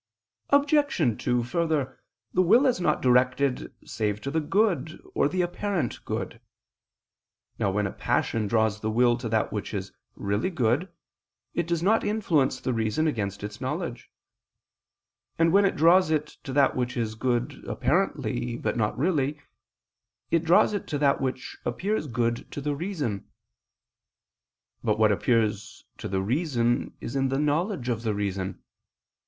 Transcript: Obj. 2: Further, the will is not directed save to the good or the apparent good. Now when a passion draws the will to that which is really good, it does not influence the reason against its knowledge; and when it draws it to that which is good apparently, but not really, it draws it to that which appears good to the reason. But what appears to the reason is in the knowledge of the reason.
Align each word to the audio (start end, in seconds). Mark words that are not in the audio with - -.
Obj. 0.49 1.17
2: 1.23 1.43
Further, 1.43 1.99
the 2.33 2.41
will 2.41 2.65
is 2.65 2.81
not 2.81 3.03
directed 3.03 3.71
save 3.87 4.19
to 4.21 4.31
the 4.31 4.39
good 4.39 4.99
or 5.13 5.29
the 5.29 5.43
apparent 5.43 6.03
good. 6.05 6.41
Now 7.59 7.69
when 7.69 7.85
a 7.85 7.91
passion 7.91 8.47
draws 8.47 8.79
the 8.79 8.89
will 8.89 9.15
to 9.19 9.29
that 9.29 9.53
which 9.53 9.75
is 9.75 9.91
really 10.15 10.49
good, 10.49 10.91
it 11.53 11.67
does 11.67 11.83
not 11.83 12.03
influence 12.03 12.59
the 12.59 12.73
reason 12.73 13.05
against 13.05 13.43
its 13.43 13.61
knowledge; 13.61 14.09
and 15.37 15.53
when 15.53 15.65
it 15.65 15.75
draws 15.75 16.09
it 16.09 16.25
to 16.45 16.51
that 16.53 16.75
which 16.75 16.97
is 16.97 17.13
good 17.13 17.63
apparently, 17.67 18.57
but 18.57 18.75
not 18.75 18.97
really, 18.97 19.39
it 20.31 20.43
draws 20.43 20.73
it 20.73 20.87
to 20.87 20.97
that 20.97 21.21
which 21.21 21.59
appears 21.63 22.07
good 22.07 22.51
to 22.51 22.59
the 22.59 22.75
reason. 22.75 23.29
But 24.83 24.97
what 24.97 25.11
appears 25.11 25.85
to 25.99 26.07
the 26.07 26.23
reason 26.23 26.95
is 27.01 27.15
in 27.15 27.29
the 27.29 27.37
knowledge 27.37 27.87
of 27.87 28.01
the 28.01 28.15
reason. 28.15 28.63